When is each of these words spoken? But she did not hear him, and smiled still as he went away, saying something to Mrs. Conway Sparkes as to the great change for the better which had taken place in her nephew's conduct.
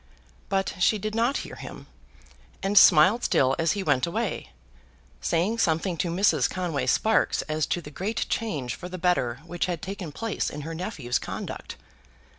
But 0.49 0.73
she 0.79 0.97
did 0.97 1.13
not 1.13 1.37
hear 1.45 1.53
him, 1.57 1.85
and 2.63 2.75
smiled 2.75 3.23
still 3.23 3.55
as 3.59 3.73
he 3.73 3.83
went 3.83 4.07
away, 4.07 4.49
saying 5.21 5.59
something 5.59 5.95
to 5.97 6.09
Mrs. 6.09 6.49
Conway 6.49 6.87
Sparkes 6.87 7.43
as 7.43 7.67
to 7.67 7.81
the 7.81 7.91
great 7.91 8.25
change 8.27 8.73
for 8.73 8.89
the 8.89 8.97
better 8.97 9.41
which 9.45 9.67
had 9.67 9.79
taken 9.83 10.11
place 10.11 10.49
in 10.49 10.61
her 10.61 10.73
nephew's 10.73 11.19
conduct. 11.19 11.75